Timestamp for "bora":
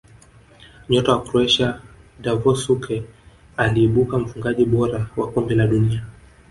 4.65-5.09